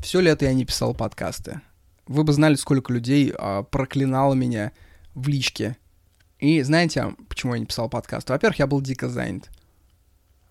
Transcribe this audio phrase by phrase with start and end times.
[0.00, 1.60] Все лето я не писал подкасты.
[2.06, 4.72] Вы бы знали, сколько людей а, проклинало меня
[5.14, 5.76] в личке.
[6.38, 8.30] И знаете, почему я не писал подкаст?
[8.30, 9.50] Во-первых, я был дико занят.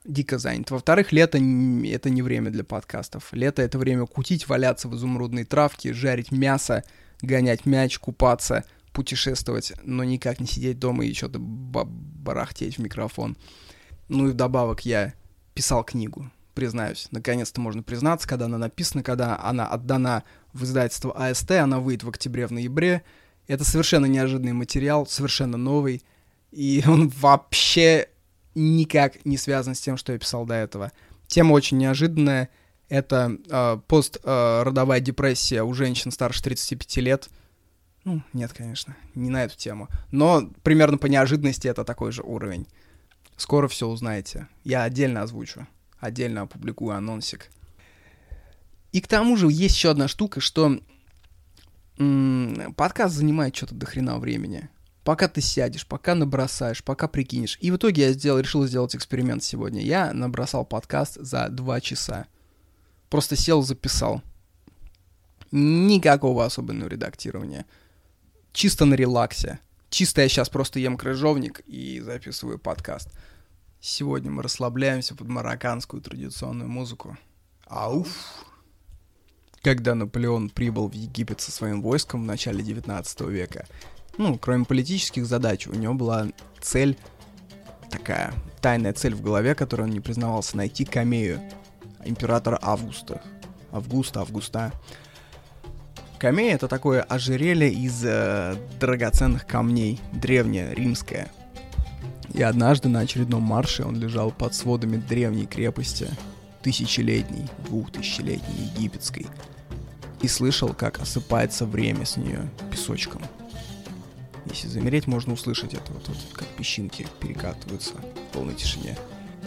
[0.05, 0.69] Дико занят.
[0.69, 1.37] Во-вторых, лето—
[1.85, 3.33] это не время для подкастов.
[3.33, 6.83] Лето— это время кутить, валяться в изумрудной травке, жарить мясо,
[7.21, 8.63] гонять мяч, купаться,
[8.93, 13.35] путешествовать, но никак не сидеть дома и что-то барахтеть в микрофон.
[14.09, 15.13] Ну и вдобавок я
[15.55, 17.07] писал книгу признаюсь.
[17.11, 22.09] Наконец-то можно признаться, когда она написана, когда она отдана в издательство АСТ, она выйдет в
[22.09, 23.03] октябре, в ноябре.
[23.47, 26.03] Это совершенно неожиданный материал, совершенно новый,
[26.51, 28.09] и он вообще
[28.55, 30.91] никак не связан с тем, что я писал до этого.
[31.27, 32.49] Тема очень неожиданная.
[32.89, 37.29] Это э, постродовая э, депрессия у женщин старше 35 лет.
[38.03, 39.89] Ну, нет, конечно, не на эту тему.
[40.09, 42.67] Но примерно по неожиданности это такой же уровень.
[43.37, 44.47] Скоро все узнаете.
[44.63, 45.67] Я отдельно озвучу
[45.99, 47.49] отдельно опубликую анонсик.
[48.91, 50.79] И к тому же есть еще одна штука, что
[51.97, 54.69] м- подкаст занимает что-то до хрена времени.
[55.03, 57.57] Пока ты сядешь, пока набросаешь, пока прикинешь.
[57.61, 59.81] И в итоге я сделал, решил сделать эксперимент сегодня.
[59.81, 62.27] Я набросал подкаст за два часа.
[63.09, 64.21] Просто сел, записал.
[65.51, 67.65] Никакого особенного редактирования.
[68.53, 69.59] Чисто на релаксе.
[69.89, 73.09] Чисто я сейчас просто ем крыжовник и записываю подкаст.
[73.81, 77.17] Сегодня мы расслабляемся под марокканскую традиционную музыку.
[77.65, 78.09] Ауф!
[79.61, 83.65] Когда Наполеон прибыл в Египет со своим войском в начале 19 века,
[84.17, 86.27] ну, кроме политических задач, у него была
[86.59, 86.97] цель,
[87.89, 91.39] такая тайная цель в голове, которую он не признавался, найти Камею,
[92.03, 93.21] императора Августа.
[93.71, 94.73] Августа, Августа.
[96.17, 101.31] Камея— это такое ожерелье из э, драгоценных камней, древнее, римское—
[102.33, 106.07] и однажды на очередном марше он лежал под сводами древней крепости,
[106.61, 109.27] тысячелетней, двухтысячелетней египетской,
[110.21, 113.21] и слышал, как осыпается время с нее песочком.
[114.45, 118.97] Если замереть, можно услышать это, вот, вот как песчинки перекатываются в полной тишине.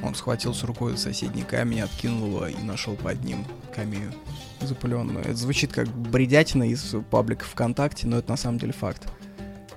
[0.03, 3.45] Он схватился рукой за соседний камень, откинул его и нашел под ним
[3.75, 4.13] камею
[4.61, 5.21] запыленную.
[5.21, 9.09] Это звучит как бредятина из паблика ВКонтакте, но это на самом деле факт.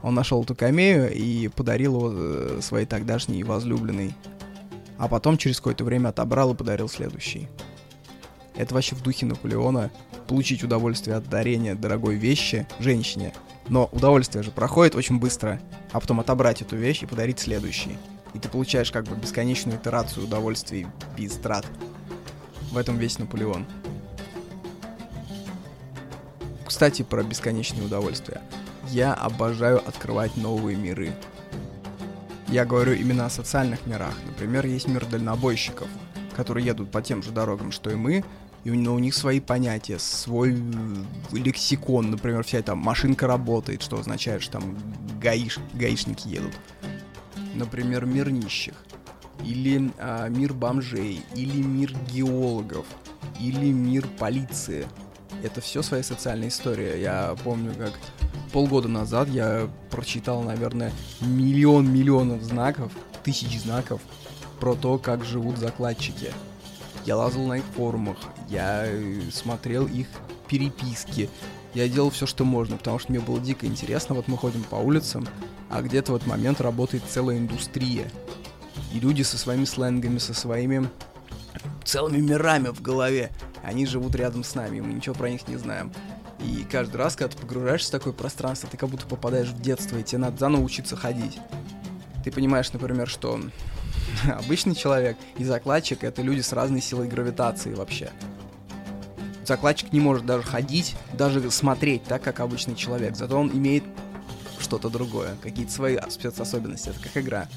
[0.01, 4.13] Он нашел эту камею и подарил его э, своей тогдашней возлюбленной.
[4.97, 7.47] А потом через какое-то время отобрал и подарил следующий.
[8.55, 9.91] Это вообще в духе Наполеона
[10.27, 13.33] получить удовольствие от дарения дорогой вещи женщине.
[13.67, 15.59] Но удовольствие же проходит очень быстро,
[15.91, 17.97] а потом отобрать эту вещь и подарить следующий.
[18.33, 21.65] И ты получаешь как бы бесконечную итерацию удовольствий без трат.
[22.71, 23.65] В этом весь Наполеон.
[26.65, 28.41] Кстати, про бесконечное удовольствие
[28.89, 31.13] я обожаю открывать новые миры.
[32.47, 34.13] Я говорю именно о социальных мирах.
[34.25, 35.87] Например, есть мир дальнобойщиков,
[36.35, 38.23] которые едут по тем же дорогам, что и мы,
[38.63, 40.57] и у, у них свои понятия, свой
[41.31, 44.77] лексикон, например, вся эта машинка работает, что означает, что там
[45.21, 46.53] гаиш, гаишники едут.
[47.53, 48.73] Например, мир нищих,
[49.43, 52.85] или а, мир бомжей, или мир геологов,
[53.39, 54.87] или мир полиции.
[55.43, 56.99] Это все своя социальная история.
[57.01, 57.93] Я помню, как
[58.51, 60.91] полгода назад я прочитал, наверное,
[61.21, 62.91] миллион миллионов знаков,
[63.23, 64.01] тысяч знаков
[64.59, 66.31] про то, как живут закладчики.
[67.05, 68.17] Я лазал на их форумах,
[68.49, 70.07] я э, смотрел их
[70.47, 71.29] переписки,
[71.75, 74.15] я делал все, что можно, потому что мне было дико интересно.
[74.15, 75.27] Вот мы ходим по улицам,
[75.69, 78.09] а где-то в этот момент работает целая индустрия.
[78.93, 80.89] И люди со своими сленгами, со своими
[81.83, 83.31] целыми мирами в голове.
[83.65, 85.91] Они живут рядом с нами, мы ничего про них не знаем.
[86.39, 89.97] И каждый раз, когда ты погружаешься в такое пространство, ты как будто попадаешь в детство,
[89.97, 91.39] и тебе надо заново учиться ходить.
[92.23, 93.39] Ты понимаешь, например, что
[94.37, 98.11] обычный человек и закладчик— это люди с разной силой гравитации вообще.
[99.45, 103.15] Закладчик не может даже ходить, даже смотреть так, как обычный человек.
[103.15, 103.83] Зато он имеет
[104.59, 106.89] что-то другое, какие-то свои спецособенности.
[106.89, 107.47] Это как игра.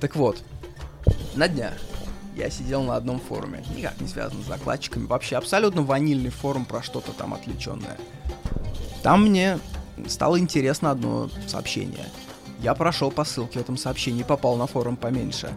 [0.00, 0.42] Так вот,
[1.34, 1.74] на днях
[2.36, 6.82] я сидел на одном форуме, никак не связан с закладчиками, вообще абсолютно ванильный форум про
[6.82, 7.96] что-то там отвлеченное.
[9.02, 9.58] Там мне
[10.06, 12.06] стало интересно одно сообщение.
[12.60, 15.50] Я прошел по ссылке в этом сообщении, попал на форум поменьше.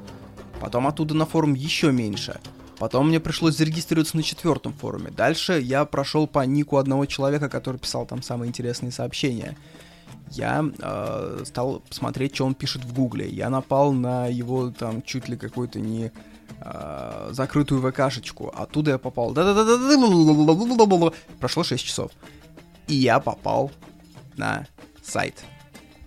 [0.61, 2.39] Потом оттуда на форум еще меньше.
[2.77, 5.11] Потом мне пришлось зарегистрироваться на четвертом форуме.
[5.11, 9.57] Дальше я прошел по нику одного человека, который писал там самые интересные сообщения.
[10.31, 13.27] Я э, стал смотреть, что он пишет в Гугле.
[13.27, 16.11] Я напал на его там чуть ли какой-то не
[16.61, 18.49] э, закрытую ВКшечку.
[18.49, 19.33] Оттуда я попал.
[21.39, 22.11] Прошло 6 часов.
[22.87, 23.71] И я попал
[24.37, 24.67] на
[25.03, 25.43] сайт.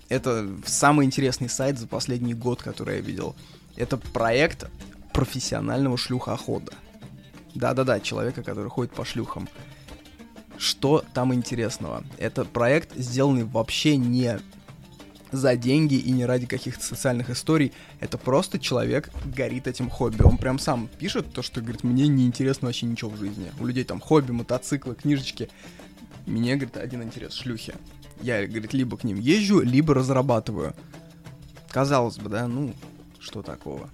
[0.08, 3.34] Это самый интересный сайт за последний год, который я видел.
[3.76, 4.68] Это проект
[5.12, 6.72] профессионального шлюхохода.
[7.54, 9.48] Да-да-да, человека, который ходит по шлюхам.
[10.58, 12.04] Что там интересного?
[12.18, 14.38] Это проект, сделанный вообще не
[15.32, 17.72] за деньги и не ради каких-то социальных историй.
[18.00, 20.22] Это просто человек горит этим хобби.
[20.22, 23.50] Он прям сам пишет то, что говорит, мне не интересно вообще ничего в жизни.
[23.58, 25.48] У людей там хобби, мотоциклы, книжечки.
[26.26, 27.74] Мне, говорит, один интерес— шлюхи.
[28.20, 30.74] Я, говорит, либо к ним езжу, либо разрабатываю.
[31.70, 32.74] Казалось бы, да, ну,
[33.18, 33.90] что такого?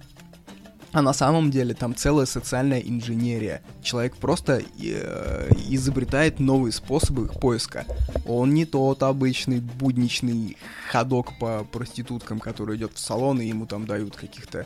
[0.91, 3.61] А на самом деле там целая социальная инженерия.
[3.83, 7.85] Человек просто э, изобретает новые способы их поиска.
[8.25, 10.57] Он не тот обычный будничный
[10.89, 14.65] ходок по проституткам, который идет в салон и ему там дают каких-то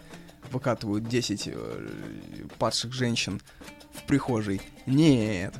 [0.51, 1.87] выкатывают 10 э,
[2.57, 3.41] падших женщин
[3.93, 4.61] в прихожей.
[4.85, 5.53] Нет.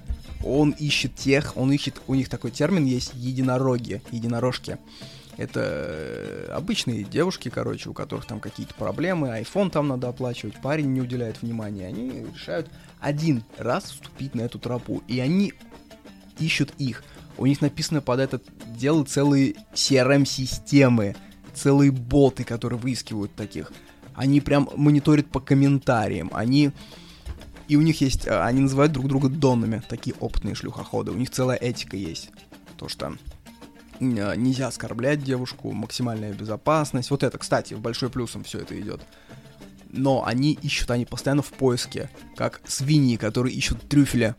[0.46, 4.78] Он ищет тех, он ищет, у них такой термин есть единороги, единорожки.
[5.38, 10.94] Это э, обычные девушки, короче, у которых там какие-то проблемы, iPhone там надо оплачивать, парень
[10.94, 11.88] не уделяет внимания.
[11.88, 12.70] Они решают
[13.00, 15.54] один раз вступить на эту тропу, и они
[16.40, 17.04] ищут их.
[17.38, 21.16] У них написано под это дело целые CRM-системы,
[21.54, 23.72] целые боты, которые выискивают таких.
[24.14, 26.72] Они прям мониторят по комментариям, они...
[27.68, 28.28] И у них есть...
[28.28, 31.12] Э, они называют друг друга донами, такие опытные шлюхоходы.
[31.12, 32.30] У них целая этика есть.
[32.78, 33.16] То, что
[34.04, 37.10] нельзя оскорблять девушку, максимальная безопасность.
[37.12, 39.02] Вот это, кстати, в большой плюсом все это идет.
[39.90, 44.36] Но они ищут, они постоянно в поиске, как свиньи, которые ищут трюфеля.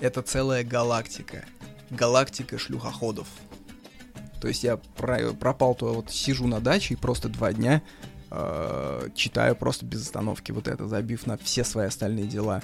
[0.00, 1.44] Это целая галактика.
[1.90, 3.28] Галактика шлюхоходов.
[4.40, 7.82] То есть я про пропал, то вот сижу на даче и просто два дня
[8.30, 12.62] э, читаю просто без остановки вот это, забив на все свои остальные дела.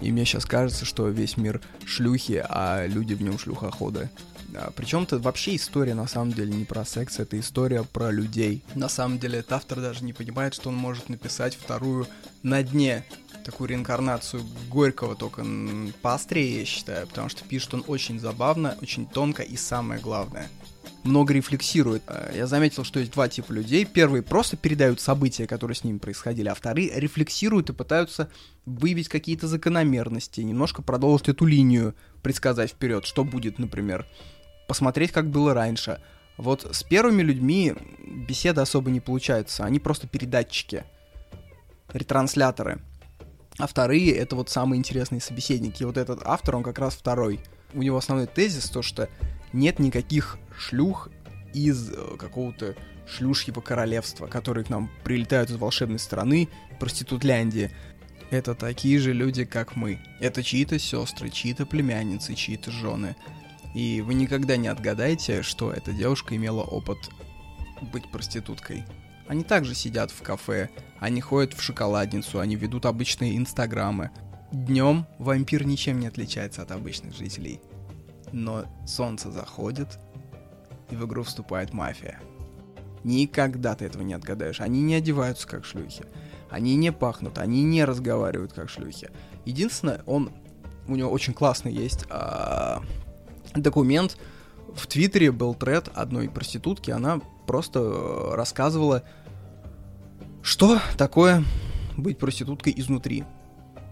[0.00, 4.10] И мне сейчас кажется, что весь мир шлюхи, а люди в нем шлюхоходы.
[4.48, 8.64] Да, причем это вообще история на самом деле не про секс, это история про людей.
[8.74, 12.06] На самом деле этот автор даже не понимает, что он может написать вторую
[12.42, 13.04] на дне
[13.44, 15.44] такую реинкарнацию Горького, только
[16.02, 20.48] поострее, я считаю, потому что пишет он очень забавно, очень тонко и самое главное—
[21.04, 22.02] много рефлексирует.
[22.06, 23.84] Э, я заметил, что есть два типа людей.
[23.84, 28.28] Первые просто передают события, которые с ними происходили, а вторые рефлексируют и пытаются
[28.66, 34.06] выявить какие-то закономерности, немножко продолжить эту линию, предсказать вперед, что будет, например
[34.68, 36.00] посмотреть, как было раньше.
[36.36, 37.74] Вот с первыми людьми
[38.06, 40.84] беседа особо не получается, они просто передатчики,
[41.92, 42.78] ретрансляторы.
[43.58, 45.82] А вторые— это вот самые интересные собеседники.
[45.82, 47.40] И вот этот автор, он как раз второй.
[47.74, 49.08] У него основной тезис то, что
[49.52, 51.08] нет никаких шлюх
[51.52, 52.76] из э, какого-то
[53.08, 56.48] шлюшьего королевства, которые к нам прилетают из волшебной страны,
[56.78, 57.72] проститутляндии.
[58.30, 59.98] Это такие же люди, как мы.
[60.20, 63.16] Это чьи-то сестры, чьи-то племянницы, чьи-то жены.
[63.74, 66.98] И вы никогда не отгадаете, что эта девушка имела опыт
[67.92, 68.84] быть проституткой.
[69.26, 74.10] Они также сидят в кафе, они ходят в шоколадницу, они ведут обычные инстаграмы.
[74.50, 77.60] Днем вампир ничем не отличается от обычных жителей.
[78.32, 79.98] Но солнце заходит,
[80.90, 82.20] и в игру вступает мафия.
[83.04, 84.60] Никогда ты этого не отгадаешь.
[84.60, 86.04] Они не одеваются как шлюхи.
[86.50, 89.10] Они не пахнут, они не разговаривают как шлюхи.
[89.44, 90.32] Единственное, он
[90.88, 92.82] у него очень классный есть а,
[93.54, 94.16] документ.
[94.74, 99.02] В Твиттере был тред одной проститутки, она просто э, рассказывала,
[100.42, 101.44] что такое
[101.96, 103.24] быть проституткой изнутри.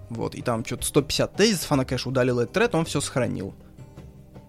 [0.08, 3.54] Вот, и там что-то 150 тезисов, она, конечно, удалила этот тред, он все сохранил.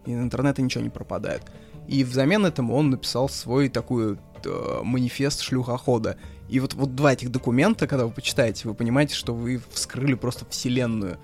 [0.05, 1.43] И на интернете ничего не пропадает.
[1.87, 6.17] И взамен этому он написал свой такой э, манифест шлюхохода.
[6.49, 10.45] И вот, вот два этих документа, когда вы почитаете, вы понимаете, что вы вскрыли просто
[10.49, 11.17] вселенную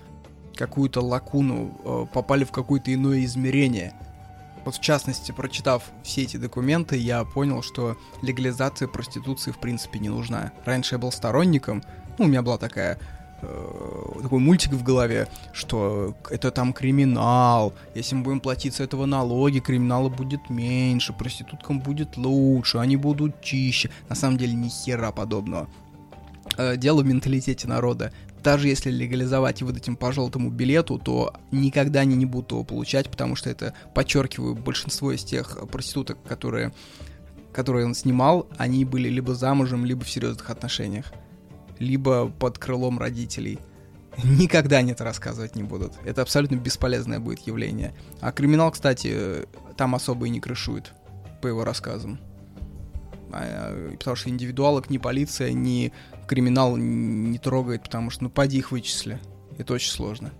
[0.54, 3.94] какую-то лакуну, э, попали в какое-то иное измерение.
[4.64, 10.08] Вот в частности, прочитав все эти документы, я понял, что легализация проституции в принципе не
[10.08, 10.52] нужна.
[10.64, 11.82] Раньше я был сторонником,
[12.18, 12.98] ну, у меня была такая
[13.42, 19.04] э, такой мультик в голове, что это там криминал, если мы будем платить с этого
[19.04, 23.90] налоги, криминала будет меньше, проституткам будет лучше, они будут чище.
[24.08, 25.68] На самом деле ни хера подобного.
[26.56, 28.12] Э, дело в менталитете народа
[28.44, 32.62] даже если легализовать и выдать им по желтому билету, то никогда они не будут его
[32.62, 36.72] получать, потому что это, подчеркиваю, большинство из тех проституток, которые,
[37.52, 41.12] которые он снимал, они были либо замужем, либо в серьезных отношениях,
[41.78, 43.58] либо под крылом родителей.
[44.22, 45.94] Никогда они это рассказывать не будут.
[46.04, 47.94] Это абсолютно бесполезное будет явление.
[48.20, 49.46] А криминал, кстати,
[49.76, 50.92] там особо и не крышует,
[51.40, 52.20] по его рассказам.
[53.32, 55.92] А, потому что индивидуалок ни полиция, ни
[56.26, 59.20] криминал не трогает, потому что, ну, поди их вычисли.
[59.58, 60.32] Это очень сложно.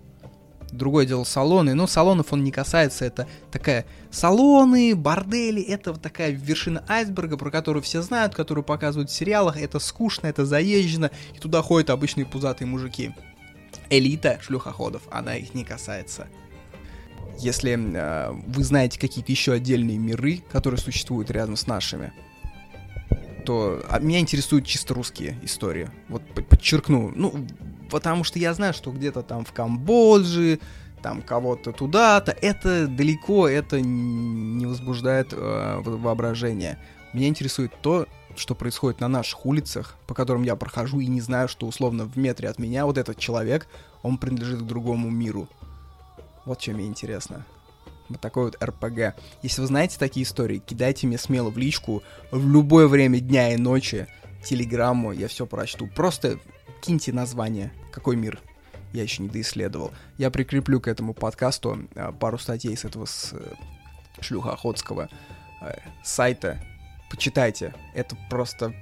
[0.71, 1.73] Другое дело салоны.
[1.73, 3.05] Но салонов он не касается.
[3.05, 3.85] Это такая...
[4.11, 9.57] Салоны, бордели, это вот такая вершина айсберга, про которую все знают, которую показывают в сериалах.
[9.57, 11.11] Это скучно, это заезжено.
[11.33, 13.13] И туда ходят обычные пузатые мужики.
[13.89, 16.27] Элита шлюхоходов, она их не касается.
[17.37, 22.13] Если э, вы знаете какие-то еще отдельные миры, которые существуют рядом с нашими,
[23.45, 25.89] то а, меня интересуют чисто русские истории.
[26.09, 27.11] Вот подчеркну.
[27.15, 27.47] Ну,
[27.89, 30.59] потому что я знаю, что где-то там в Камбодже,
[31.01, 36.79] там кого-то туда-то, это далеко, это не возбуждает э, воображение.
[37.13, 41.47] Меня интересует то, что происходит на наших улицах, по которым я прохожу и не знаю,
[41.47, 43.67] что условно в метре от меня вот этот человек,
[44.01, 45.47] он принадлежит к другому миру.
[46.45, 47.45] Вот что мне интересно.
[48.09, 49.15] Вот такой вот РПГ.
[49.41, 53.57] Если вы знаете такие истории, кидайте мне смело в личку в любое время дня и
[53.57, 54.07] ночи,
[54.43, 55.87] телеграмму, я все прочту.
[55.87, 56.39] Просто
[56.81, 58.39] киньте название, какой мир
[58.93, 59.91] я еще не доисследовал.
[60.17, 63.53] Я прикреплю к этому подкасту а, пару статей с этого с э,
[64.21, 65.09] шлюхоходского
[65.61, 66.59] э, сайта.
[67.09, 67.73] Почитайте.
[67.93, 68.73] Это просто...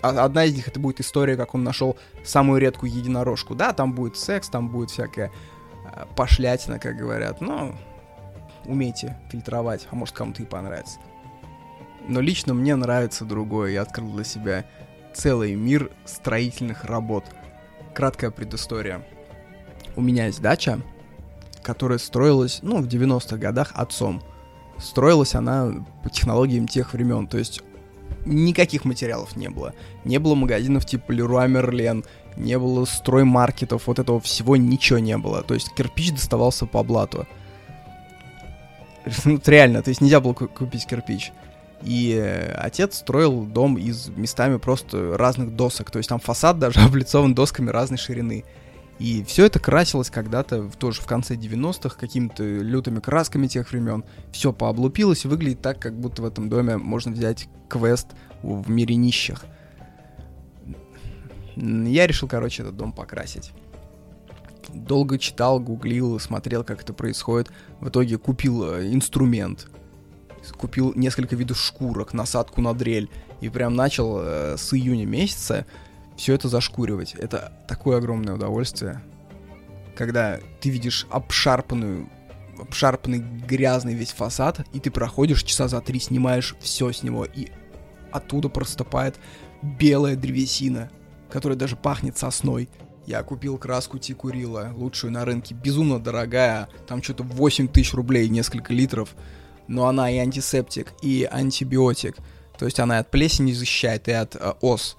[0.00, 3.54] Одна из них это будет история, как он нашел самую редкую единорожку.
[3.54, 5.30] Да, там будет секс, там будет всякая
[5.92, 7.40] э, пошлятина, как говорят.
[7.40, 7.74] Но
[8.66, 10.98] умейте фильтровать, а может кому-то и понравится.
[12.06, 13.72] Но лично мне нравится другое.
[13.72, 14.64] Я открыл для себя
[15.14, 17.24] целый мир строительных работ.
[17.94, 19.06] Краткая предыстория.
[19.96, 20.80] У меня есть дача,
[21.62, 24.22] которая строилась, ну, в 90-х годах отцом.
[24.78, 27.62] Строилась она по технологиям тех времен, то есть
[28.26, 29.72] никаких материалов не было.
[30.04, 32.04] Не было магазинов типа Leroy Merlin,
[32.36, 35.42] не было строймаркетов, вот этого всего ничего не было.
[35.42, 37.26] То есть кирпич доставался по блату.
[39.24, 41.32] Ну, реально, то есть нельзя было купить кирпич.
[41.82, 45.90] И э, отец строил дом из местами просто разных досок.
[45.90, 48.44] То есть там фасад даже облицован досками разной ширины.
[48.98, 54.04] И все это красилось когда-то, тоже в конце 90-х, какими-то лютыми красками тех времен.
[54.30, 58.08] Все пооблупилось и выглядит так, как будто в этом доме можно взять квест
[58.42, 59.44] в мире нищих.
[61.56, 63.52] Я решил, короче, этот дом покрасить.
[64.86, 67.50] Долго читал, гуглил, смотрел, как это происходит.
[67.80, 69.68] В итоге купил э, инструмент.
[70.58, 73.08] Купил несколько видов шкурок, насадку на дрель.
[73.40, 75.66] И прям начал э, с июня месяца
[76.16, 77.14] все это зашкуривать.
[77.14, 79.02] Это такое огромное удовольствие,
[79.96, 82.08] когда ты видишь обшарпанную
[82.58, 87.48] обшарпанный грязный весь фасад, и ты проходишь часа за три, снимаешь все с него, и
[88.12, 89.16] оттуда проступает
[89.62, 90.90] белая древесина,
[91.30, 92.68] которая даже пахнет сосной.
[93.06, 98.72] Я купил краску Тикурила, лучшую на рынке, безумно дорогая, там что-то 8 тысяч рублей, несколько
[98.72, 99.14] литров,
[99.68, 102.16] но она и антисептик, и антибиотик,
[102.58, 104.96] то есть она от плесени защищает, и от э, ос.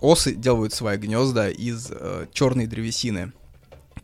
[0.00, 3.32] Осы делают свои гнезда из э, черной древесины.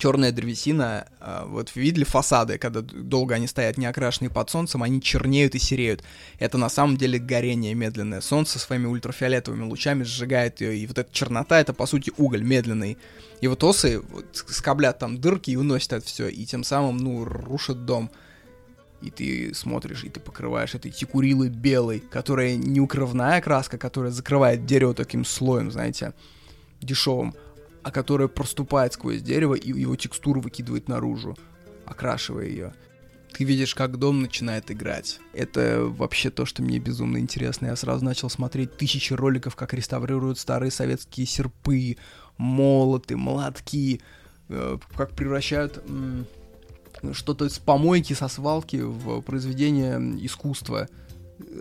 [0.03, 5.55] Черная древесина, э, вот видели фасады, когда долго они стоят неокрашенные под солнцем, они чернеют
[5.55, 6.03] и сереют.
[6.41, 8.21] Это на самом деле горение медленное.
[8.21, 12.99] Солнце своими ультрафиолетовыми лучами сжигает ее, и вот эта чернота это по сути уголь медленный.
[13.41, 17.25] И вот осы вот, скоблят там дырки и уносят это все, и тем самым, ну,
[17.25, 18.11] рушат дом
[19.03, 24.67] и ты смотришь, и ты покрываешь этой текурилой белой, которая не укрывная краска, которая закрывает
[24.67, 26.13] дерево таким слоем, знаете,
[26.81, 27.35] дешевым,
[27.83, 31.37] а которая проступает сквозь дерево и его текстуру выкидывает наружу,
[31.87, 32.75] окрашивая ее.
[33.33, 35.19] Ты видишь, как дом начинает играть.
[35.33, 37.67] Это вообще то, что мне безумно интересно.
[37.67, 41.97] Я сразу начал смотреть тысячи роликов, как реставрируют старые советские серпы,
[42.37, 44.03] молоты, молотки,
[44.49, 45.83] э, как превращают
[47.13, 50.89] что-то с помойки, со свалки в произведение искусства,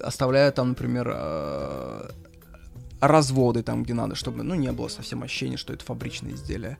[0.04, 2.10] оставляя там, например, э,
[3.02, 6.78] разводы там, где надо, чтобы, ну, не было совсем ощущения, что это фабричное изделие.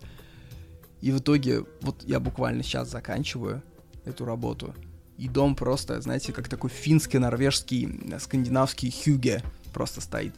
[1.02, 3.64] И в итоге, вот я буквально сейчас заканчиваю
[4.06, 4.74] эту работу,
[5.18, 10.34] и дом просто, знаете, как такой финский, норвежский, скандинавский хюге просто стоит.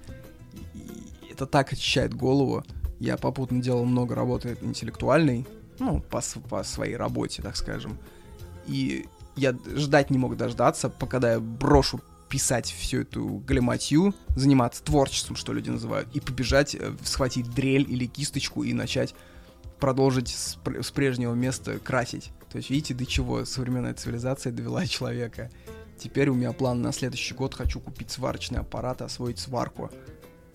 [0.73, 2.63] И это так очищает голову.
[2.99, 5.45] Я попутно делал много работы интеллектуальной,
[5.79, 7.97] ну, по, по своей работе, так скажем.
[8.65, 12.01] И я ждать не мог дождаться, пока я брошу
[12.33, 18.07] писать всю эту галиматью, заниматься творчеством, что люди называют, и побежать, э, схватить дрель или
[18.07, 19.13] кисточку и начать
[19.79, 22.31] продолжить с, с прежнего места красить.
[22.51, 25.51] То есть, видите, до чего современная цивилизация довела человека.
[25.99, 29.91] Теперь у меня план на следующий год, хочу купить сварочный аппарат освоить сварку.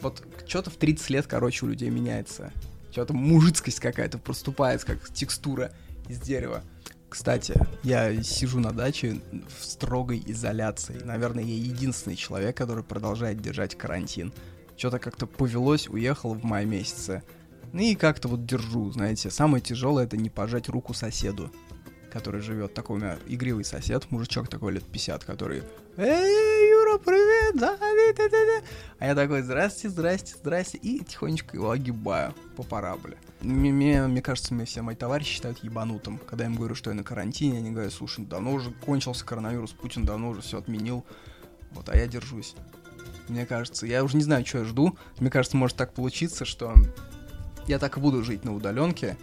[0.01, 2.53] Вот что-то в 30 лет, короче, у людей меняется.
[2.91, 5.71] Что-то мужицкость какая-то проступает, как текстура
[6.09, 6.65] из дерева.
[7.09, 9.21] Кстати, я сижу на даче
[9.59, 11.00] в строгой изоляции.
[11.05, 14.33] Наверное, я единственный человек, который продолжает держать карантин.
[14.77, 17.23] Что-то как-то повелось, уехал в мае месяце.
[17.73, 19.31] Ну и как-то вот держу, знаете.
[19.31, 21.50] Самое тяжелое это не пожать руку соседу,
[22.12, 22.75] который живет.
[22.75, 25.62] Такой у меня игривый сосед, мужичок такой лет 50, который...
[25.97, 28.67] Эй, Юра, привет, заходи,
[28.99, 33.19] А я такой, здрасте, здрасте, здрасте, и тихонечко его огибаю по параболе.
[33.40, 36.18] Мне, кажется, мне все мои товарищи считают ебанутым.
[36.18, 39.73] Когда я им говорю, что я на карантине, они говорят, слушай, давно уже кончился коронавирус,
[39.73, 41.04] Путин давно уже все отменил.
[41.71, 42.54] Вот, а я держусь.
[43.28, 44.97] Мне кажется, я уже не знаю, что я жду.
[45.21, 46.75] Мне кажется, может так получиться, что
[47.66, 49.16] я так и буду жить на удаленке,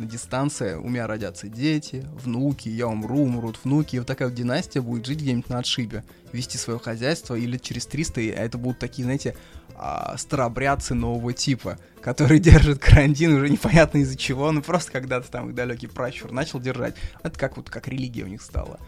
[0.00, 4.34] на дистанции, у меня родятся дети, внуки, я умру, умрут внуки, и вот такая вот
[4.36, 8.78] династия будет жить где-нибудь на отшибе, вести свое хозяйство, или через 300, а это будут
[8.78, 9.36] такие, знаете,
[9.76, 15.50] а, старобрядцы нового типа, которые держат карантин уже непонятно из-за чего, ну просто когда-то там
[15.50, 16.96] их далекий пращур начал держать.
[17.22, 18.80] Это как вот как религия у них стала.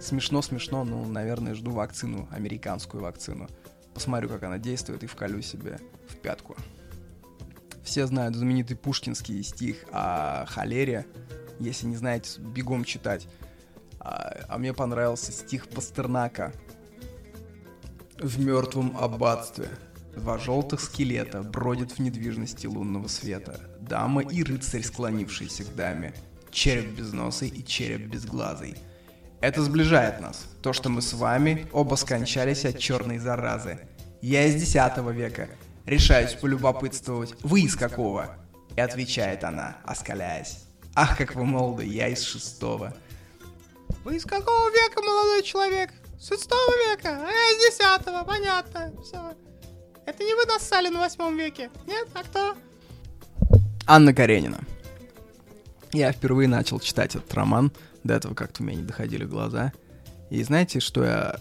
[0.00, 3.48] Смешно, смешно, ну, наверное, жду вакцину, американскую вакцину.
[3.92, 6.56] Посмотрю, как она действует, и вколю себе в пятку.
[7.90, 11.06] Все знают знаменитый пушкинский стих о холере.
[11.58, 13.26] Если не знаете, бегом читать.
[13.98, 16.52] А, а мне понравился стих Пастернака.
[18.20, 19.70] В мертвом аббатстве
[20.14, 23.58] два желтых скелета бродят в недвижности лунного света.
[23.80, 26.14] Дама и рыцарь, склонившиеся к даме.
[26.52, 28.76] Череп без носа и череп без глазей.
[29.40, 30.46] Это сближает нас.
[30.62, 33.80] То, что мы с вами оба скончались от черной заразы.
[34.22, 35.48] Я из десятого века.
[35.90, 38.36] Решаюсь полюбопытствовать, вы из какого?
[38.76, 40.60] И отвечает она, оскаляясь.
[40.94, 42.94] Ах, как вы молоды, я из шестого.
[44.04, 45.90] Вы из какого века, молодой человек?
[46.16, 49.34] С шестого века, а я из десятого, понятно, все.
[50.06, 52.06] Это не вы нассали на восьмом веке, нет?
[52.14, 52.56] А кто?
[53.84, 54.60] Анна Каренина.
[55.92, 57.72] Я впервые начал читать этот роман,
[58.04, 59.72] до этого как-то у меня не доходили глаза.
[60.30, 61.40] И знаете, что я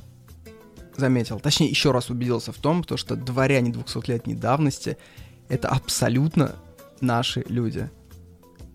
[1.00, 4.98] заметил, точнее, еще раз убедился в том, то, что дворяне 200-летней давности—
[5.50, 6.56] это абсолютно
[7.01, 7.89] наши люди.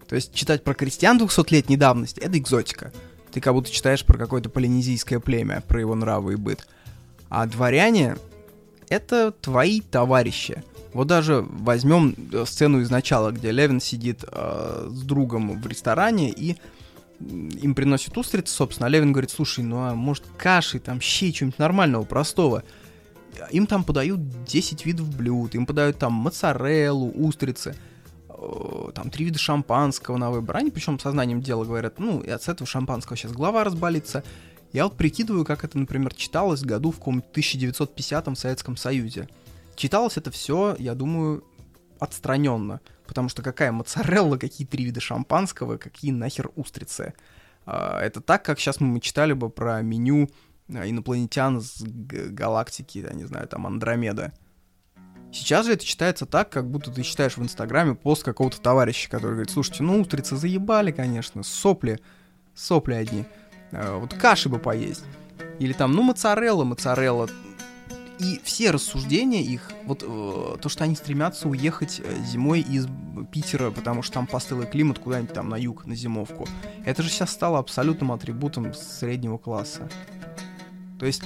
[0.09, 2.93] То есть читать про крестьян 200-летней давности— это экзотика.
[3.33, 6.66] Ты как будто читаешь про какое-то полинезийское племя, про его нравы и быт.
[7.28, 8.16] А дворяне—
[8.88, 10.62] это твои товарищи.
[10.93, 16.31] Вот даже возьмем э, сцену из начала, где Левин сидит э, с другом в ресторане
[16.31, 16.57] и
[17.21, 21.59] им приносят устрицы, собственно, а Левин говорит, слушай, ну а может каши, там, щи, чего-нибудь
[21.59, 22.62] нормального, простого.
[23.50, 27.77] Им там подают 10 видов блюд, им подают там моцареллу, устрицы,
[28.29, 30.59] э, там три вида шампанского на выбор.
[30.59, 34.22] Они причем сознанием дела говорят, ну, и от этого шампанского сейчас голова разболится.
[34.72, 39.29] Я вот прикидываю, как это, например, читалось в году в каком-то 1950 в Советском Союзе.
[39.77, 41.44] Читалось это все, я думаю,
[41.98, 42.80] отстраненно.
[43.07, 47.14] Потому что какая моцарелла, какие три вида шампанского, какие нахер устрицы.
[47.66, 50.30] А, это так, как сейчас мы читали бы про меню
[50.68, 54.33] а, инопланетян с галактики, я не знаю, там Андромеда.
[55.33, 59.33] Сейчас же это читается так, как будто ты читаешь в Инстаграме пост какого-то товарища, который
[59.33, 61.98] говорит, слушайте, ну устрицы заебали, конечно, сопли,
[62.54, 63.24] сопли одни.
[63.72, 65.04] А, вот каши бы поесть.
[65.59, 67.28] Или там, ну моцарелла, моцарелла,
[68.18, 72.87] и все рассуждения их, вот э, то, что они стремятся уехать э, зимой из
[73.33, 76.46] Питера, потому что там постылый климат куда-нибудь там на юг, на зимовку,
[76.85, 79.88] это же сейчас стало абсолютным атрибутом среднего класса.
[80.98, 81.22] То есть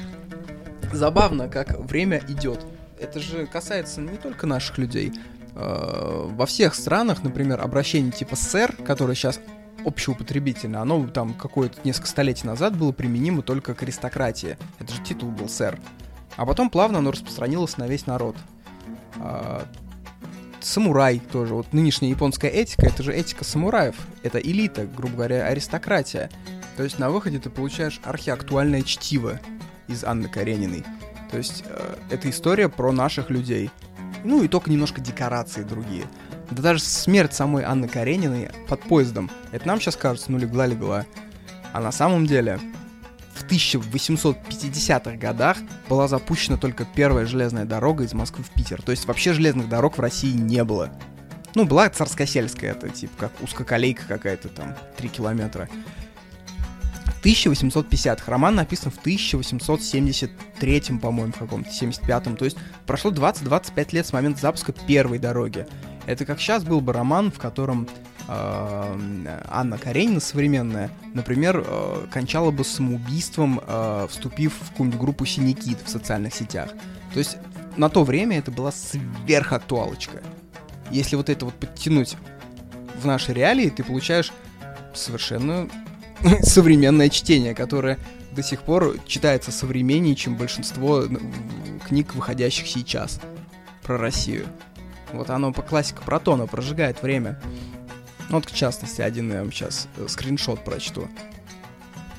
[0.93, 2.65] забавно, как время идет.
[2.99, 5.13] Это же касается не только наших людей.
[5.55, 9.41] Э, во всех странах, например, обращение типа «сэр», которое сейчас
[9.85, 14.57] общеупотребительное, оно там какое-то несколько столетий назад было применимо только к аристократии.
[14.79, 15.79] Это же титул был «сэр».
[16.39, 18.37] А потом плавно оно распространилось на весь народ.
[19.17, 19.67] А,
[20.61, 21.55] самурай тоже.
[21.55, 23.97] Вот нынешняя японская этика, это же этика самураев.
[24.23, 26.31] Это элита, грубо говоря, аристократия.
[26.77, 29.41] То есть на выходе ты получаешь архиактуальное чтиво
[29.89, 30.85] из Анны Карениной.
[31.29, 33.71] То есть э, это история про наших людей.
[34.23, 36.05] Ну и только немножко декорации другие.
[36.53, 39.29] Да даже смерть самой Анны Карениной под поездом.
[39.51, 41.05] Это нам сейчас кажется, ну легла-легла.
[41.73, 42.61] А на самом деле
[43.51, 45.57] 1850-х годах
[45.89, 48.83] была запущена только первая железная дорога из Москвы в Питер.
[48.83, 50.91] То есть вообще железных дорог в России не было.
[51.55, 55.69] Ну, была царскосельская, это типа как узкоколейка какая-то там, 3 километра.
[57.21, 62.37] 1850 роман написан в 1873, по-моему, в каком-то, 75-м.
[62.37, 62.57] То есть
[62.87, 65.67] прошло 20-25 лет с момента запуска первой дороги.
[66.07, 67.89] Это как сейчас был бы роман, в котором
[68.29, 75.89] Анна Каренина современная, например, э, кончала бы самоубийством, э, вступив в какую-нибудь группу синякит в
[75.89, 76.71] социальных сетях.
[77.15, 77.39] То есть
[77.79, 80.23] на то время это была сверхактуалочка.
[80.91, 82.17] Если вот это вот подтянуть
[83.01, 84.33] в наши реалии, ты получаешь
[84.95, 85.69] совершенно
[86.43, 87.99] современное чтение, которое
[88.33, 91.05] до сих пор читается современнее, чем большинство
[91.87, 93.21] книг, выходящих сейчас
[93.83, 94.47] про Россию.
[95.13, 97.41] Вот оно по классике Протона прожигает время.
[98.29, 101.09] Ну, вот, в частности, один я вам сейчас э, скриншот прочту.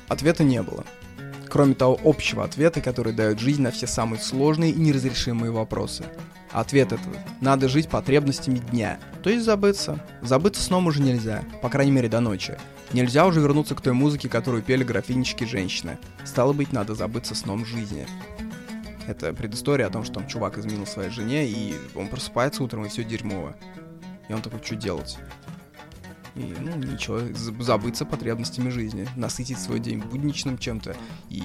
[0.08, 0.84] Ответа не было.
[1.48, 6.04] Кроме того общего ответа, который дает жизнь на все самые сложные и неразрешимые вопросы.
[6.52, 7.06] Ответ этот–
[7.40, 10.04] надо жить потребностями дня, то есть забыться.
[10.20, 12.58] Забыться сном уже нельзя, по крайней мере до ночи.
[12.92, 15.96] Нельзя уже вернуться к той музыке, которую пели графинички женщины.
[16.24, 18.04] Стало быть, надо забыться сном жизни.
[19.06, 22.88] Это предыстория о том, что там чувак изменил своей жене, и он просыпается утром, и
[22.88, 23.54] все дерьмово.
[24.28, 25.18] И он такой, что делать?
[26.36, 27.20] И, ну, ничего,
[27.60, 30.96] забыться потребностями жизни, насытить свой день будничным чем-то,
[31.28, 31.42] и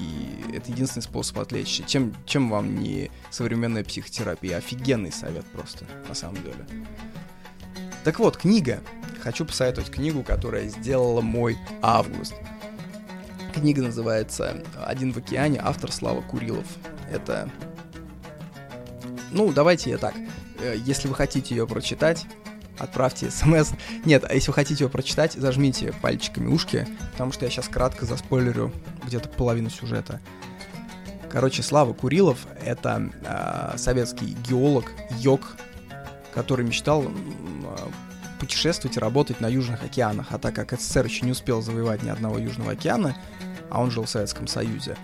[0.53, 1.83] это единственный способ отвлечься.
[1.83, 4.57] Чем, чем вам не современная психотерапия?
[4.57, 6.65] Офигенный совет просто, на самом деле.
[8.03, 8.81] Так вот, книга.
[9.21, 12.35] Хочу посоветовать книгу, которая сделала мой август.
[13.55, 16.67] Книга называется «Один в океане», автор Слава Курилов.
[17.11, 17.49] Это...
[19.31, 20.13] Ну, давайте я так.
[20.59, 22.27] Э, если вы хотите ее прочитать,
[22.79, 23.71] отправьте смс.
[24.05, 28.05] Нет, а если вы хотите его прочитать, зажмите пальчиками ушки, потому что я сейчас кратко
[28.05, 28.71] заспойлерю
[29.05, 30.19] где-то половину сюжета.
[31.29, 35.57] Короче, Слава Курилов— это э, советский геолог, йог,
[36.33, 37.09] который мечтал э,
[38.39, 40.27] путешествовать и работать на Южных океанах.
[40.31, 43.17] А так как СССР еще не успел завоевать ни одного Южного океана,
[43.69, 44.95] а он жил в Советском Союзе,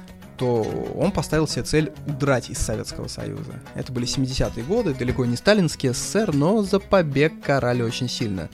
[0.42, 0.64] то
[0.98, 3.62] он поставил себе цель удрать из Советского Союза.
[3.76, 8.50] Это были 70-е годы, далеко не сталинский СССР, но за побег карали очень сильно.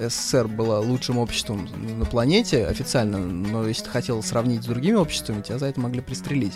[0.00, 5.42] СССР было лучшим обществом на планете официально, но если ты хотел сравнить с другими обществами,
[5.42, 6.54] тебя за это могли пристрелить.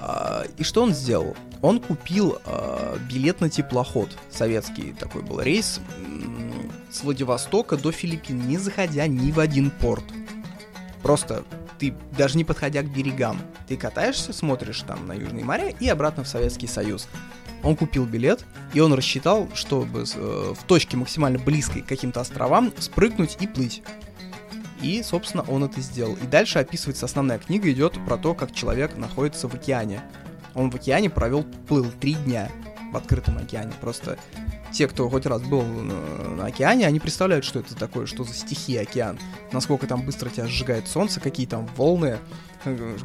[0.00, 1.34] А, и что он сделал?
[1.62, 4.16] Он купил э, билет на теплоход.
[4.30, 5.80] Советский такой был рейс
[6.92, 10.04] с Владивостока до Филиппин, не заходя ни в один порт.
[11.02, 11.44] Просто
[11.80, 16.24] ты даже не подходя к берегам, ты катаешься, смотришь там на Южные моря и обратно
[16.24, 17.08] в Советский Союз.
[17.62, 22.72] Он купил билет, и он рассчитал, чтобы э, в точке максимально близкой к каким-то островам
[22.78, 23.82] спрыгнуть и плыть.
[24.82, 26.16] И, собственно, он это сделал.
[26.22, 30.02] И дальше описывается основная книга, идет про то, как человек находится в океане.
[30.54, 32.50] Он в океане провел, плыл три дня
[32.92, 33.72] в открытом океане.
[33.80, 34.18] Просто
[34.72, 38.82] те, кто хоть раз был на океане, они представляют, что это такое, что за стихия
[38.82, 39.18] океан,
[39.52, 42.18] насколько там быстро тебя сжигает солнце, какие там волны,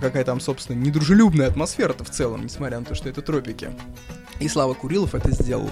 [0.02, 3.70] какая там, собственно, недружелюбная атмосфера-то в целом, несмотря на то, что это тропики.
[4.40, 5.70] И Слава Курилов это сделал.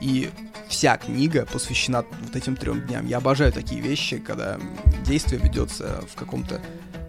[0.00, 0.30] И
[0.68, 3.06] вся книга посвящена вот этим трем дням.
[3.06, 4.58] Я обожаю такие вещи, когда
[5.04, 6.60] действие ведется в каком-то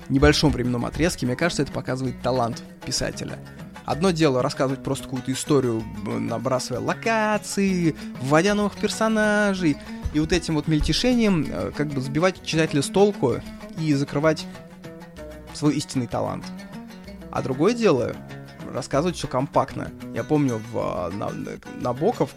[0.09, 1.25] небольшом временном отрезке.
[1.25, 3.39] Мне кажется, это показывает талант писателя.
[3.85, 9.77] Одно дело рассказывать просто какую-то историю, набрасывая локации, вводя новых персонажей,
[10.13, 13.35] и вот этим вот мельтешением э, как бы сбивать читателя с толку
[13.77, 14.45] и закрывать
[15.53, 16.45] свой истинный талант.
[17.31, 18.15] А другое дело
[18.71, 19.91] рассказывать все компактно.
[20.13, 21.31] Я помню в на,
[21.79, 22.35] Набоков,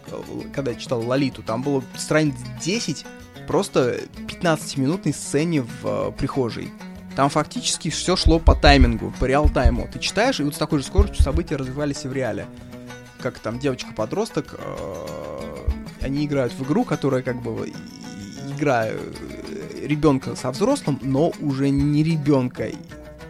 [0.53, 3.05] когда я читал Лолиту, там было страниц 10
[3.47, 6.69] просто 15-минутной сцене в э, прихожей.
[7.17, 9.89] Там фактически все шло по таймингу, по реал-тайму.
[9.91, 12.45] Ты читаешь, и вот с такой же скоростью события развивались и в реале.
[13.19, 15.65] Как там девочка-подросток, э,
[16.01, 17.73] они играют в игру, которая как бы
[18.55, 18.99] игра э,
[19.81, 22.69] ребенка со взрослым, но уже не ребенка.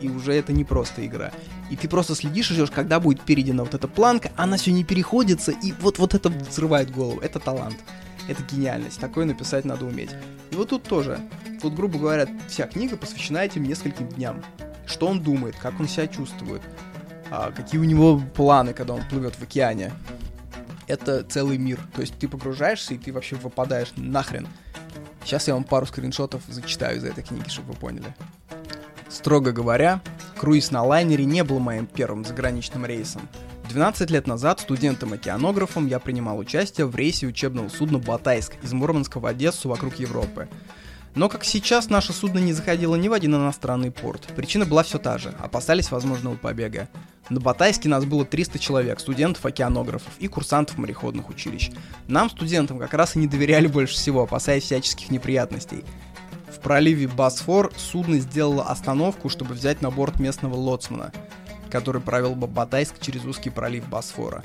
[0.01, 1.31] И уже это не просто игра.
[1.69, 4.83] И ты просто следишь и ждешь, когда будет перейдена вот эта планка, она все не
[4.83, 7.21] переходится, и вот, вот это взрывает голову.
[7.21, 7.77] Это талант.
[8.27, 8.99] Это гениальность.
[8.99, 10.11] Такое написать надо уметь.
[10.51, 11.21] И вот тут тоже.
[11.61, 14.43] Тут, грубо говоря, вся книга посвящена этим нескольким дням.
[14.85, 16.61] Что он думает, как он себя чувствует,
[17.29, 19.91] а, какие у него планы, когда он плывет в океане.
[20.87, 21.79] Это целый мир.
[21.93, 24.47] То есть ты погружаешься, и ты вообще выпадаешь нахрен.
[25.23, 28.15] Сейчас я вам пару скриншотов зачитаю из этой книги, чтобы вы поняли.
[29.09, 30.01] Строго говоря,
[30.37, 33.27] круиз на лайнере не был моим первым заграничным рейсом.
[33.69, 39.25] 12 лет назад студентом-океанографом я принимал участие в рейсе учебного судна «Батайск» из Мурманска в
[39.25, 40.47] Одессу вокруг Европы.
[41.17, 44.27] Но, как сейчас, наше судно не заходило ни в один иностранный порт.
[44.35, 46.89] Причина была все та же– опасались возможного побега.
[47.31, 51.71] На Батайске нас было 300 человек, студентов-океанографов и курсантов мореходных училищ.
[52.07, 55.83] Нам, студентам, как раз и не доверяли больше всего, опасаясь всяческих неприятностей.
[56.55, 61.11] В проливе Босфор судно сделало остановку, чтобы взять на борт местного лоцмана–
[61.69, 64.43] который провел Бабатайск через узкий пролив Босфора.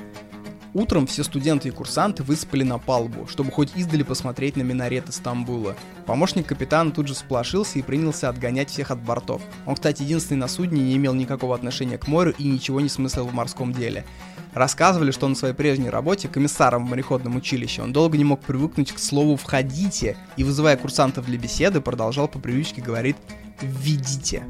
[0.74, 5.76] Утром все студенты и курсанты высыпали на палубу, чтобы хоть издали посмотреть на минареты Стамбула.
[6.06, 9.42] Помощник капитана тут же сплошился и принялся отгонять всех от бортов.
[9.66, 13.26] Он, кстати, единственный на судне не имел никакого отношения к морю и ничего не смыслил
[13.26, 14.06] в морском деле.
[14.54, 18.92] Рассказывали, что на своей прежней работе комиссаром в мореходном училище он долго не мог привыкнуть
[18.92, 23.16] к слову «входите» и, вызывая курсантов для беседы, продолжал по привычке говорить
[23.60, 24.44] «введите».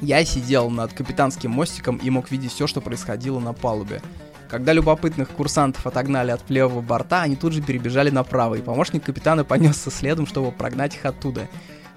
[0.00, 4.00] Я сидел над капитанским мостиком и мог видеть все, что происходило на палубе.
[4.48, 9.44] Когда любопытных курсантов отогнали от левого борта, они тут же перебежали направо, и помощник капитана
[9.44, 11.48] понесся следом, чтобы прогнать их оттуда.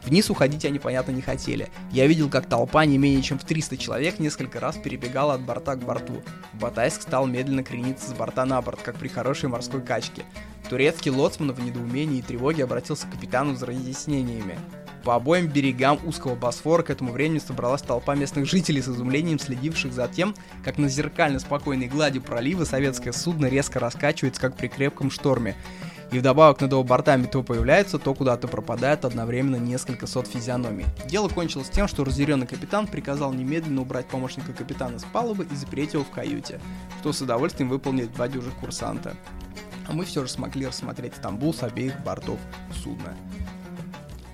[0.04, 1.70] Вниз уходить они, понятно, не хотели.
[1.92, 5.76] Я видел, как толпа не менее чем в 300 человек несколько раз перебегала от борта
[5.76, 6.24] к борту.
[6.54, 10.26] Батайск стал медленно крениться с борта на борт, как при хорошей морской качке.
[10.70, 14.58] Турецкий лоцман в недоумении и тревоге обратился к капитану за разъяснениями.
[15.04, 19.94] По обоим берегам узкого Босфора к этому времени собралась толпа местных жителей с изумлением, следивших
[19.94, 25.10] за тем, как на зеркально спокойной глади пролива советское судно резко раскачивается, как при крепком
[25.10, 25.56] шторме.
[26.12, 30.86] И вдобавок над его бортами то появляется, то куда-то пропадает одновременно несколько сот физиономий.
[31.08, 35.94] Дело кончилось тем, что разъяренный капитан приказал немедленно убрать помощника капитана с палубы и запереть
[35.94, 36.60] его в каюте,
[37.00, 39.16] что с удовольствием выполнили два дюжих курсанта.
[39.88, 42.40] А мы все же смогли рассмотреть Стамбул с обеих бортов
[42.84, 43.16] судна.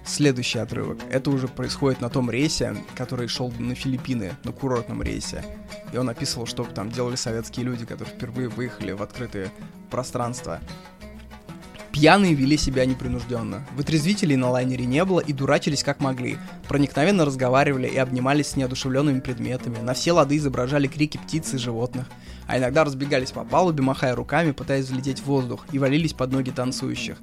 [0.07, 0.99] Следующий отрывок.
[1.11, 5.43] Это уже происходит на том рейсе, который шел на Филиппины, на курортном рейсе.
[5.91, 9.51] И он описывал, что там делали советские люди, которые впервые выехали в открытое
[9.91, 10.61] пространство.
[11.97, 13.65] Пьяные вели себя непринужденно.
[13.75, 16.37] Вытрезвителей на лайнере не было и дурачились как могли.
[16.67, 19.79] Проникновенно разговаривали и обнимались с неодушевленными предметами.
[19.79, 22.05] На все лады изображали крики птиц и животных.
[22.45, 26.51] А иногда разбегались по палубе, махая руками, пытаясь взлететь в воздух, и валились под ноги
[26.51, 27.17] танцующих.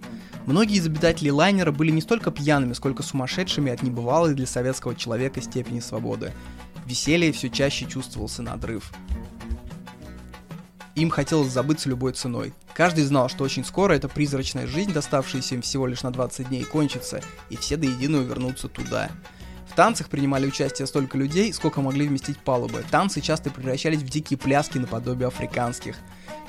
[0.45, 5.41] Многие из обитателей лайнера были не столько пьяными, сколько сумасшедшими от небывалой для советского человека
[5.41, 6.33] степени свободы.
[6.85, 8.91] Веселье все чаще чувствовался надрыв.
[10.97, 12.53] Им хотелось забыться любой ценой.
[12.75, 16.65] Каждый знал, что очень скоро эта призрачная жизнь, доставшаяся им всего лишь на 20 дней,
[16.65, 19.11] кончится, и все до единого вернутся туда.
[19.71, 22.85] В танцах принимали участие столько людей, сколько могли вместить палубы.
[22.91, 25.97] Танцы часто превращались в дикие пляски наподобие африканских.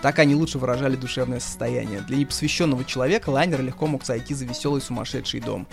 [0.02, 2.02] Так они лучше выражали душевное состояние.
[2.02, 5.68] Для непосвященного человека лайнер легко мог сойти за веселый сумасшедший дом.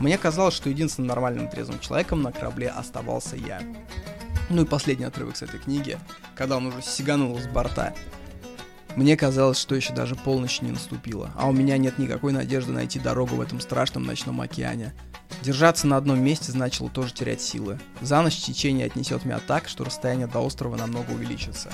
[0.00, 3.60] Мне казалось, что единственным нормальным трезвым человеком на корабле оставался я.
[4.50, 5.98] Ну и последний отрывок с этой книги,
[6.34, 7.94] когда он уже сиганул с борта.
[8.96, 13.00] Мне казалось, что еще даже полночь не наступила, а у меня нет никакой надежды найти
[13.00, 14.94] дорогу в этом страшном ночном океане.
[15.42, 17.80] Держаться на одном месте значило тоже терять силы.
[18.00, 21.70] За ночь течение отнесет меня так, что расстояние до острова намного увеличится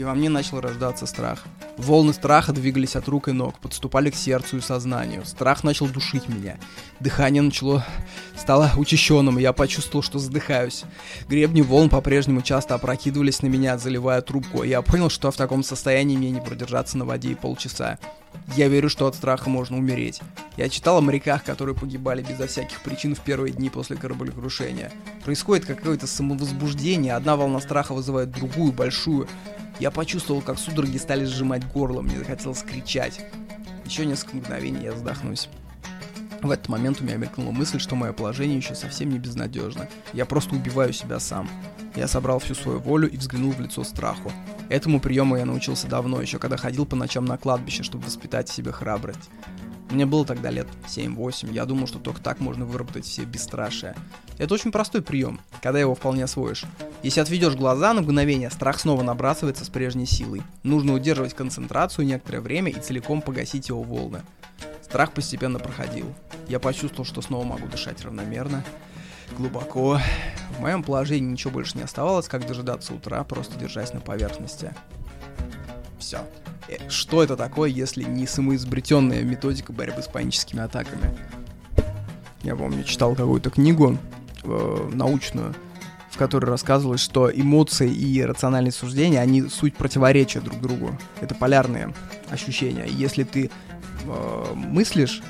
[0.00, 1.44] и во мне начал рождаться страх.
[1.76, 5.26] Волны страха двигались от рук и ног, подступали к сердцу и сознанию.
[5.26, 6.56] Страх начал душить меня.
[7.00, 7.84] Дыхание начало...
[8.34, 10.84] стало учащенным, и я почувствовал, что задыхаюсь.
[11.28, 16.16] Гребни волн по-прежнему часто опрокидывались на меня, заливая трубку, я понял, что в таком состоянии
[16.16, 17.98] мне не продержаться на воде и полчаса.
[18.56, 20.20] Я верю, что от страха можно умереть.
[20.56, 24.90] Я читал о моряках, которые погибали безо всяких причин в первые дни после кораблекрушения.
[25.24, 29.28] Происходит какое-то самовозбуждение, одна волна страха вызывает другую, большую.
[29.80, 33.24] Я почувствовал, как судороги стали сжимать горло, мне захотелось кричать.
[33.86, 35.48] Еще несколько мгновений я вздохнусь.
[36.42, 39.88] В этот момент у меня мелькнула мысль, что мое положение еще совсем не безнадежно.
[40.12, 41.48] Я просто убиваю себя сам.
[41.96, 44.30] Я собрал всю свою волю и взглянул в лицо страху.
[44.68, 48.54] Этому приему я научился давно, еще когда ходил по ночам на кладбище, чтобы воспитать в
[48.54, 49.30] себе храбрость.
[49.90, 53.96] Мне было тогда лет 7-8, я думал, что только так можно выработать все бесстрашие.
[54.38, 56.64] Это очень простой прием, когда его вполне освоишь.
[57.02, 60.42] Если отведешь глаза на мгновение, страх снова набрасывается с прежней силой.
[60.62, 64.22] Нужно удерживать концентрацию некоторое время и целиком погасить его волны.
[64.82, 66.06] Страх постепенно проходил.
[66.48, 68.64] Я почувствовал, что снова могу дышать равномерно,
[69.36, 70.00] глубоко.
[70.56, 74.72] В моем положении ничего больше не оставалось, как дожидаться утра, просто держась на поверхности.
[76.00, 76.26] Все.
[76.68, 81.16] Э, что это такое, если не самоизобретенная методика борьбы с паническими атаками?
[82.42, 83.98] Я помню, читал какую-то книгу
[84.42, 85.54] э, научную,
[86.10, 90.98] в которой рассказывалось, что эмоции и рациональные суждения, они суть противоречия друг другу.
[91.20, 91.94] Это полярные
[92.30, 92.86] ощущения.
[92.88, 93.50] Если ты
[94.04, 95.22] э, мыслишь,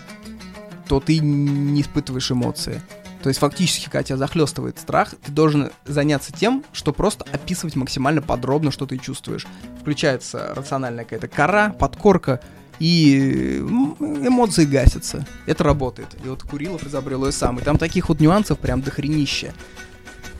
[0.87, 2.80] то ты не испытываешь эмоции.
[3.22, 8.22] То есть фактически, когда тебя захлестывает страх, ты должен заняться тем, что просто описывать максимально
[8.22, 9.46] подробно, что ты чувствуешь.
[9.80, 12.40] Включается рациональная какая-то кора, подкорка,
[12.78, 15.26] и эмоции гасятся.
[15.46, 16.09] Это работает.
[16.24, 17.59] И вот Курилов изобрел ее сам.
[17.59, 19.52] И там таких вот нюансов прям дохренища.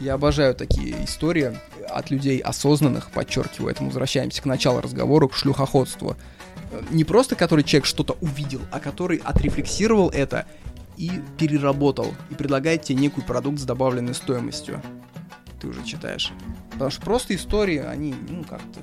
[0.01, 5.35] Я обожаю такие истории от людей осознанных, подчеркиваю, это мы возвращаемся к началу разговора, к
[5.35, 6.17] шлюхоходству.
[6.91, 10.47] Не просто который человек что-то увидел, а который отрефлексировал это
[11.01, 14.83] и переработал, и предлагает тебе некий продукт с добавленной стоимостью.
[15.59, 16.31] Ты уже читаешь.
[16.73, 18.81] Потому что просто истории, они, ну, как-то...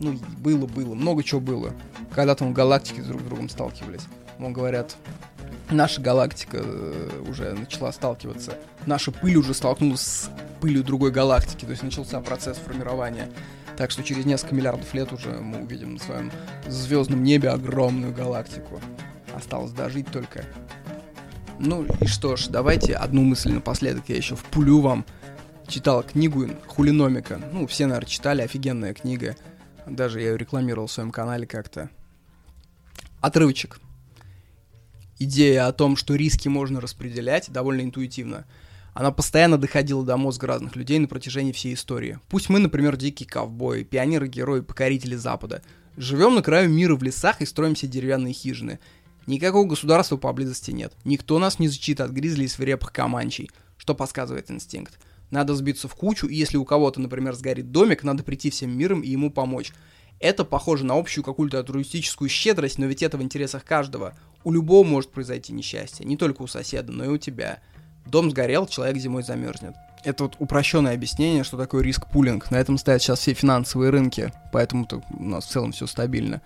[0.00, 1.72] Ну, было-было, много чего было.
[2.12, 4.02] Когда там галактики друг с другом сталкивались.
[4.38, 4.96] Вон говорят,
[5.70, 8.58] наша галактика э, уже начала сталкиваться.
[8.86, 11.64] Наша пыль уже столкнулась с пылью другой галактики.
[11.64, 13.30] То есть начался процесс формирования.
[13.76, 16.32] Так что через несколько миллиардов лет уже мы увидим на своем
[16.66, 18.80] звездном небе огромную галактику.
[19.36, 20.44] Осталось дожить только.
[21.58, 25.04] Ну и что ж, давайте одну мысль напоследок я еще впулю вам.
[25.68, 27.40] Читал книгу Хулиномика.
[27.52, 29.36] Ну, все, наверное, читали, офигенная книга.
[29.86, 31.90] Даже я ее рекламировал в своем канале как-то.
[33.20, 33.80] Отрывочек.
[35.18, 38.44] идея о том, что риски можно распределять, довольно интуитивна.
[38.92, 42.18] Она постоянно доходила до мозга разных людей на протяжении всей истории.
[42.28, 45.62] Пусть мы, например, дикие ковбои, пионеры, герои, покорители Запада.
[45.96, 48.80] Живем на краю мира в лесах и строим себе деревянные хижины.
[49.26, 50.92] Никакого государства поблизости нет.
[51.04, 53.50] Никто нас не защитит от гризли и свирепых команчей.
[53.76, 54.98] Что подсказывает инстинкт?
[55.30, 59.00] Надо сбиться в кучу, и если у кого-то, например, сгорит домик, надо прийти всем миром
[59.00, 59.72] и ему помочь.
[60.20, 64.14] Это похоже на общую какую-то альтруистическую щедрость, но ведь это в интересах каждого.
[64.44, 67.60] У любого может произойти несчастье, не только у соседа, но и у тебя.
[68.06, 69.74] Дом сгорел, человек зимой замерзнет.
[70.04, 72.50] Это вот упрощенное объяснение, что такое риск-пулинг.
[72.50, 74.86] На этом стоят сейчас все финансовые рынки, поэтому
[75.18, 76.42] у нас в целом все стабильно.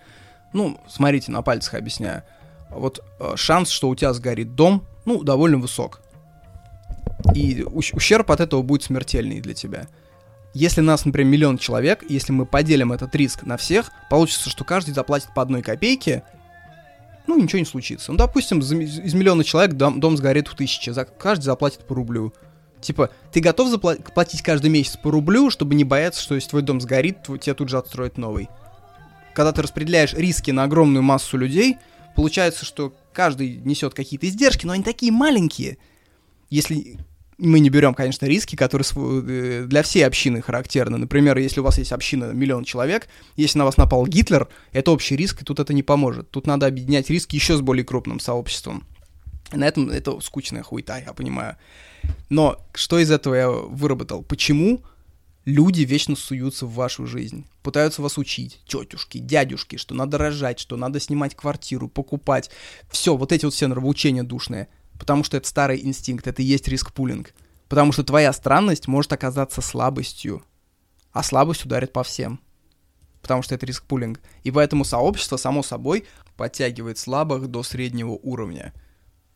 [0.53, 2.23] Ну, смотрите, на пальцах объясняю.
[2.69, 6.01] Вот э, шанс, что у тебя сгорит дом, ну, довольно высок.
[7.35, 9.87] И ущерб от этого будет смертельный для тебя.
[10.53, 14.93] Если нас, например, миллион человек, если мы поделим этот риск на всех, получится, что каждый
[14.93, 16.23] заплатит по одной копейке,
[17.27, 18.11] ну, ничего не случится.
[18.11, 22.33] Ну, допустим, из миллиона человек дом, дом сгорит в тысячи, за, каждый заплатит по рублю.
[22.81, 26.81] Типа, ты готов заплатить каждый месяц по рублю, чтобы не бояться, что если твой дом
[26.81, 28.49] сгорит, то тебе тут же отстроят новый.
[29.35, 31.77] Когда ты распределяешь риски на огромную массу людей,
[32.19, 35.77] получается, что каждый несет какие-то издержки, но они такие маленькие.
[36.49, 36.97] Если
[37.37, 40.97] мы не берем, конечно, риски, которые э, для всей общины характерны.
[40.97, 45.15] Например, если у вас есть община миллион человек, если на вас напал Гитлер, это общий
[45.15, 46.29] риск, и тут это не поможет.
[46.29, 48.85] Тут надо объединять риски еще с более крупным сообществом.
[49.53, 51.55] На этом это скучная хуйта, я понимаю.
[52.27, 54.23] Но что из этого я выработал?
[54.23, 54.81] Почему
[55.49, 57.45] люди вечно суются в вашу жизнь?
[57.63, 62.49] Пытаются вас учить, тетюшки, дядюшки, что надо рожать, что надо снимать квартиру, покупать.
[62.89, 64.67] Все, вот эти вот все нравоучения душные–
[64.99, 67.33] Потому что это старый инстинкт, это и есть риск-пулинг.
[67.69, 70.43] Потому что твоя странность может оказаться слабостью,
[71.13, 72.39] а слабость ударит по всем.
[73.21, 74.19] Потому что это риск-пулинг.
[74.43, 78.73] И поэтому сообщество, само собой, подтягивает слабых до среднего уровня.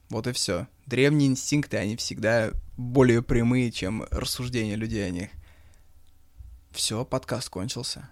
[0.09, 0.67] Вот и все.
[0.85, 5.29] Древние инстинкты, они всегда более прямые, чем рассуждения людей о них.
[6.73, 8.09] Все, подкаст кончился.